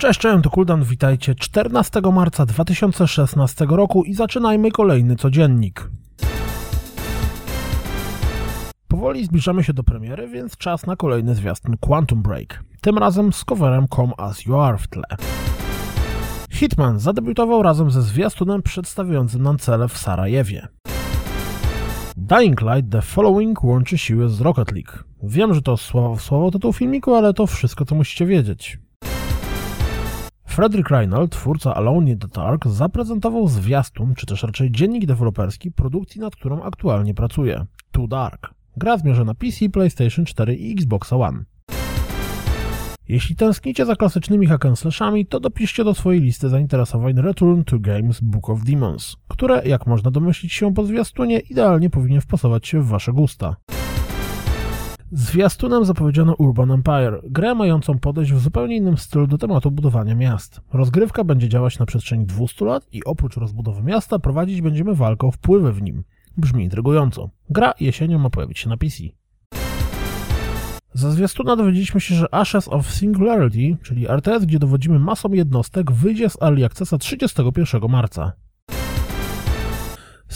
Cześć, 0.00 0.20
cześć, 0.20 0.44
to 0.44 0.50
Kuldan, 0.50 0.84
witajcie 0.84 1.34
14 1.34 2.00
marca 2.12 2.46
2016 2.46 3.66
roku 3.68 4.04
i 4.04 4.14
zaczynajmy 4.14 4.70
kolejny 4.70 5.16
codziennik. 5.16 5.90
Powoli 8.88 9.24
zbliżamy 9.24 9.64
się 9.64 9.72
do 9.72 9.84
premiery, 9.84 10.28
więc 10.28 10.56
czas 10.56 10.86
na 10.86 10.96
kolejny 10.96 11.34
zwiastun 11.34 11.76
Quantum 11.76 12.22
Break. 12.22 12.64
Tym 12.80 12.98
razem 12.98 13.32
z 13.32 13.44
coverem 13.44 13.86
Come 13.88 14.12
As 14.18 14.46
You 14.46 14.60
Are 14.60 14.78
w 14.78 14.88
tle. 14.88 15.04
Hitman 16.50 16.98
zadebiutował 16.98 17.62
razem 17.62 17.90
ze 17.90 18.02
zwiastunem 18.02 18.62
przedstawiającym 18.62 19.42
nam 19.42 19.58
cele 19.58 19.88
w 19.88 19.98
Sarajewie. 19.98 20.68
Dying 22.16 22.60
Light 22.60 22.92
The 22.92 23.02
Following 23.02 23.64
łączy 23.64 23.98
siły 23.98 24.28
z 24.28 24.40
Rocket 24.40 24.72
League. 24.72 25.04
Wiem, 25.22 25.54
że 25.54 25.62
to 25.62 25.76
słowo 25.76 26.16
w 26.16 26.22
słowo 26.22 26.50
tytuł 26.50 26.72
filmiku, 26.72 27.14
ale 27.14 27.34
to 27.34 27.46
wszystko, 27.46 27.84
co 27.84 27.94
musicie 27.94 28.26
wiedzieć. 28.26 28.78
Frederick 30.50 30.90
Reinhold, 30.90 31.32
twórca 31.32 31.74
Alone 31.74 32.10
in 32.10 32.18
the 32.18 32.28
Dark, 32.28 32.66
zaprezentował 32.66 33.48
zwiastun, 33.48 34.14
czy 34.14 34.26
też 34.26 34.42
raczej 34.42 34.70
dziennik 34.70 35.06
deweloperski 35.06 35.72
produkcji, 35.72 36.20
nad 36.20 36.36
którą 36.36 36.62
aktualnie 36.62 37.14
pracuje. 37.14 37.66
Too 37.92 38.06
Dark. 38.06 38.54
Gra 38.76 38.98
zmierza 38.98 39.24
na 39.24 39.34
PC, 39.34 39.68
PlayStation 39.68 40.24
4 40.24 40.54
i 40.54 40.72
Xbox 40.72 41.12
One. 41.12 41.44
Jeśli 43.08 43.36
tęsknicie 43.36 43.86
za 43.86 43.96
klasycznymi 43.96 44.48
hack'n'slashami, 44.48 45.26
to 45.28 45.40
dopiszcie 45.40 45.84
do 45.84 45.94
swojej 45.94 46.20
listy 46.20 46.48
zainteresowań 46.48 47.14
Return 47.16 47.62
to 47.62 47.78
Games 47.78 48.20
Book 48.20 48.50
of 48.50 48.64
Demons, 48.64 49.16
które, 49.28 49.62
jak 49.64 49.86
można 49.86 50.10
domyślić 50.10 50.52
się 50.52 50.74
po 50.74 50.86
zwiastunie, 50.86 51.38
idealnie 51.38 51.90
powinien 51.90 52.20
wpasować 52.20 52.68
się 52.68 52.80
w 52.80 52.88
wasze 52.88 53.12
gusta. 53.12 53.56
Zwiastunem 55.12 55.84
zapowiedziano 55.84 56.34
Urban 56.34 56.70
Empire, 56.70 57.20
grę 57.24 57.54
mającą 57.54 57.98
podejść 57.98 58.32
w 58.32 58.40
zupełnie 58.40 58.76
innym 58.76 58.98
stylu 58.98 59.26
do 59.26 59.38
tematu 59.38 59.70
budowania 59.70 60.14
miast. 60.14 60.60
Rozgrywka 60.72 61.24
będzie 61.24 61.48
działać 61.48 61.78
na 61.78 61.86
przestrzeni 61.86 62.26
200 62.26 62.64
lat 62.64 62.86
i 62.92 63.04
oprócz 63.04 63.36
rozbudowy 63.36 63.82
miasta 63.82 64.18
prowadzić 64.18 64.62
będziemy 64.62 64.94
walkę 64.94 65.26
o 65.26 65.30
wpływy 65.30 65.72
w 65.72 65.82
nim. 65.82 66.04
Brzmi 66.36 66.64
intrygująco. 66.64 67.30
Gra 67.50 67.74
jesienią 67.80 68.18
ma 68.18 68.30
pojawić 68.30 68.58
się 68.58 68.68
na 68.68 68.76
PC. 68.76 69.04
Za 70.92 71.10
zwiastuna 71.10 71.56
dowiedzieliśmy 71.56 72.00
się, 72.00 72.14
że 72.14 72.34
Ashes 72.34 72.68
of 72.68 72.90
Singularity, 72.90 73.76
czyli 73.82 74.08
RTS, 74.08 74.44
gdzie 74.44 74.58
dowodzimy 74.58 74.98
masą 74.98 75.32
jednostek, 75.32 75.92
wyjdzie 75.92 76.30
z 76.30 76.42
Early 76.42 76.64
Accessa 76.64 76.98
31 76.98 77.90
marca. 77.90 78.32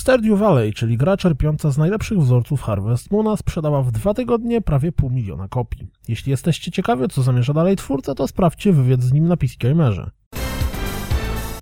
Stardew 0.05 0.39
Valley, 0.39 0.73
czyli 0.73 0.97
gra 0.97 1.17
czerpiąca 1.17 1.71
z 1.71 1.79
najlepszych 1.79 2.19
wzorców 2.19 2.63
Harvest 2.63 3.11
Moona, 3.11 3.37
sprzedała 3.37 3.83
w 3.83 3.93
dwa 3.93 4.15
tygodnie 4.15 4.61
prawie 4.61 4.93
pół 4.93 5.11
miliona 5.11 5.49
kopii. 5.49 5.87
Jeśli 6.09 6.31
jesteście 6.31 6.71
ciekawi, 6.71 7.09
co 7.09 7.23
zamierza 7.23 7.53
dalej 7.53 7.77
twórca, 7.77 8.15
to 8.15 8.29
sprawdźcie 8.29 8.73
wywiad 8.73 9.03
z 9.03 9.13
nim 9.13 9.29
na 9.29 9.37
PC 9.37 9.55
Gamerze. 9.59 10.11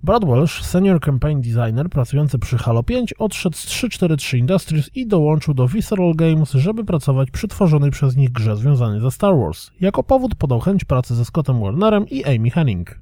Brad 0.03 0.25
Welsh, 0.25 0.63
senior 0.63 0.99
campaign 0.99 1.41
designer 1.41 1.89
pracujący 1.89 2.39
przy 2.39 2.57
Halo 2.57 2.83
5, 2.83 3.13
odszedł 3.13 3.57
z 3.57 3.61
343 3.65 4.37
Industries 4.37 4.89
i 4.95 5.07
dołączył 5.07 5.53
do 5.53 5.67
Visceral 5.67 6.13
Games, 6.15 6.51
żeby 6.51 6.85
pracować 6.85 7.31
przy 7.31 7.47
tworzonej 7.47 7.91
przez 7.91 8.15
nich 8.15 8.31
grze 8.31 8.55
związanej 8.55 9.01
ze 9.01 9.11
Star 9.11 9.35
Wars. 9.37 9.71
Jako 9.81 10.03
powód 10.03 10.35
podał 10.35 10.59
chęć 10.59 10.85
pracy 10.85 11.15
ze 11.15 11.25
Scottem 11.25 11.59
Warnerem 11.59 12.07
i 12.09 12.23
Amy 12.23 12.49
Henning. 12.49 12.99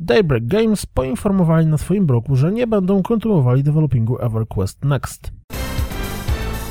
Daybreak 0.00 0.46
Games 0.46 0.86
poinformowali 0.86 1.66
na 1.66 1.78
swoim 1.78 2.06
blogu, 2.06 2.36
że 2.36 2.52
nie 2.52 2.66
będą 2.66 3.02
kontynuowali 3.02 3.62
developingu 3.62 4.18
EverQuest 4.18 4.84
Next. 4.84 5.32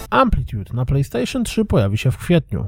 Amplitude 0.09 0.73
na 0.73 0.85
PlayStation 0.85 1.43
3 1.43 1.65
pojawi 1.65 1.97
się 1.97 2.11
w 2.11 2.17
kwietniu. 2.17 2.67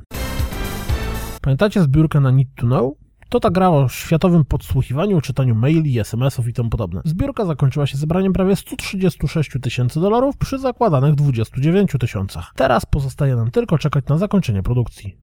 Pamiętacie 1.42 1.81
zbiórkę 1.81 2.20
na 2.20 2.31
Need 2.31 2.47
to 2.56 2.66
Know? 2.66 2.94
To 3.30 3.40
ta 3.40 3.50
gra 3.50 3.70
o 3.70 3.90
światowym 3.90 4.46
podsłuchiwaniu, 4.46 5.22
czytaniu 5.22 5.56
maili, 5.56 6.00
SMS-ów 6.00 6.47
i 6.47 6.53
tym 6.53 6.70
podobne. 6.70 7.02
Zbiórka 7.06 7.46
zakończyła 7.46 7.88
się 7.88 7.97
zebraniem 7.97 8.34
prawie 8.34 8.56
136 8.56 9.52
tysięcy 9.62 10.00
dolarów 10.00 10.38
przy 10.38 10.59
zakładanych 10.59 11.16
29 11.16 11.91
tysiącach. 12.00 12.52
Teraz 12.56 12.86
pozostaje 12.86 13.36
nam 13.36 13.52
tylko 13.52 13.78
czekać 13.78 14.06
na 14.06 14.18
zakończenie 14.18 14.64
produkcji. 14.64 15.18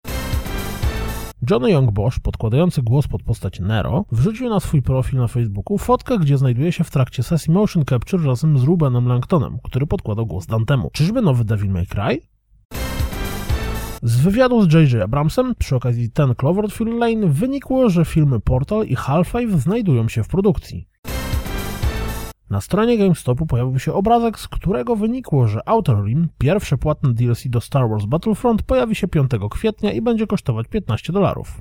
Johnny 1.50 1.70
Young 1.70 1.90
Bosch, 1.90 2.20
podkładający 2.20 2.82
głos 2.82 3.08
pod 3.08 3.22
postać 3.22 3.60
Nero, 3.60 4.04
wrzucił 4.12 4.48
na 4.48 4.60
swój 4.60 4.82
profil 4.82 5.18
na 5.18 5.26
Facebooku 5.26 5.78
fotkę, 5.78 6.18
gdzie 6.18 6.38
znajduje 6.38 6.72
się 6.72 6.84
w 6.84 6.90
trakcie 6.90 7.22
sesji 7.22 7.52
motion 7.52 7.84
capture 7.84 8.24
razem 8.24 8.58
z 8.58 8.62
Rubenem 8.62 9.08
Langtonem, 9.08 9.58
który 9.62 9.86
podkładał 9.86 10.26
głos 10.26 10.46
Dantemu. 10.46 10.90
Czyżby 10.92 11.22
nowy 11.22 11.44
Devil 11.44 11.70
May 11.70 11.86
Cry? 11.86 12.20
Z 14.02 14.20
wywiadu 14.20 14.62
z 14.62 14.72
J.J. 14.72 15.02
Abramsem 15.02 15.54
przy 15.58 15.76
okazji 15.76 16.10
Ten 16.10 16.34
Cloverfield 16.34 16.98
Lane 16.98 17.26
wynikło, 17.26 17.90
że 17.90 18.04
filmy 18.04 18.40
Portal 18.40 18.86
i 18.86 18.96
Half-Life 18.96 19.58
znajdują 19.58 20.08
się 20.08 20.22
w 20.22 20.28
produkcji. 20.28 20.88
Na 22.50 22.60
stronie 22.60 22.98
GameStopu 22.98 23.46
pojawił 23.46 23.78
się 23.78 23.92
obrazek, 23.92 24.38
z 24.38 24.48
którego 24.48 24.96
wynikło, 24.96 25.48
że 25.48 25.68
Outer 25.68 26.04
Rim, 26.04 26.28
pierwsze 26.38 26.78
płatne 26.78 27.14
DLC 27.14 27.48
do 27.48 27.60
Star 27.60 27.88
Wars 27.88 28.04
Battlefront, 28.04 28.62
pojawi 28.62 28.94
się 28.94 29.08
5 29.08 29.30
kwietnia 29.50 29.92
i 29.92 30.02
będzie 30.02 30.26
kosztować 30.26 30.68
15 30.68 31.12
dolarów. 31.12 31.60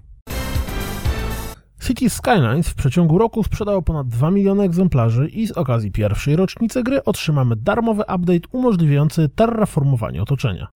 City 1.88 2.10
Skylines 2.10 2.70
w 2.70 2.76
przeciągu 2.76 3.18
roku 3.18 3.44
sprzedało 3.44 3.82
ponad 3.82 4.08
2 4.08 4.32
miliony 4.32 4.64
egzemplarzy 4.64 5.28
i 5.28 5.48
z 5.48 5.52
okazji 5.52 5.92
pierwszej 5.92 6.36
rocznicy 6.36 6.84
gry 6.84 7.04
otrzymamy 7.04 7.56
darmowy 7.56 8.02
update 8.02 8.48
umożliwiający 8.52 9.30
terraformowanie 9.30 10.22
otoczenia. 10.22 10.68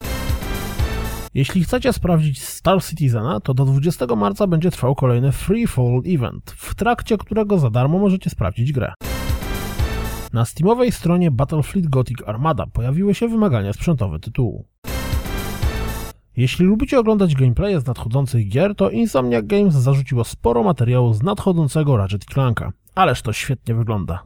Jeśli 1.34 1.64
chcecie 1.64 1.94
sprawdzić 1.94 2.44
Star 2.44 2.84
Citizena, 2.84 3.40
to 3.40 3.53
do 3.53 3.66
20 3.66 4.06
marca 4.16 4.48
będzie 4.48 4.72
trwał 4.72 4.96
kolejny 4.96 5.31
Free 5.31 5.68
Fall 5.68 6.02
Event, 6.06 6.52
w 6.58 6.75
trakcie 6.75 7.18
którego 7.18 7.59
za 7.59 7.69
darmo 7.69 8.00
możecie 8.00 8.30
sprawdzić 8.30 8.72
grę. 8.72 8.94
Na 10.34 10.46
Steamowej 10.46 10.92
stronie 10.92 11.32
Battlefleet 11.32 11.88
Gothic 11.88 12.18
Armada 12.26 12.66
pojawiły 12.68 13.16
się 13.16 13.28
wymagania 13.28 13.74
sprzętowe 13.74 14.20
tytułu. 14.20 14.66
Jeśli 16.38 16.66
lubicie 16.66 17.00
oglądać 17.00 17.36
gameplaye 17.36 17.80
z 17.80 17.86
nadchodzących 17.86 18.50
gier, 18.50 18.76
to 18.76 18.90
Insomniac 18.90 19.46
Games 19.46 19.74
zarzuciło 19.74 20.24
sporo 20.24 20.64
materiału 20.64 21.14
z 21.14 21.24
nadchodzącego 21.24 21.98
Ratchet 21.98 22.26
Clanka. 22.26 22.72
Ależ 22.96 23.22
to 23.22 23.34
świetnie 23.34 23.76
wygląda. 23.76 24.24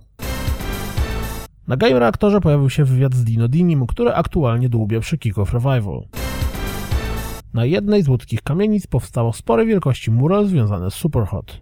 Na 1.67 1.77
Game 1.77 1.99
Reaktorze 1.99 2.41
pojawił 2.41 2.69
się 2.69 2.85
wywiad 2.85 3.13
z 3.13 3.23
Dino 3.23 3.47
Dinim, 3.47 3.87
który 3.87 4.13
aktualnie 4.13 4.69
dłubie 4.69 4.99
przy 4.99 5.17
Kick 5.17 5.37
of 5.37 5.53
Revival. 5.53 6.03
Na 7.53 7.65
jednej 7.65 8.03
z 8.03 8.07
łódzkich 8.07 8.41
kamienic 8.41 8.87
powstało 8.87 9.33
sporej 9.33 9.67
wielkości 9.67 10.11
mural 10.11 10.45
związane 10.45 10.91
z 10.91 10.93
Superhot. 10.93 11.61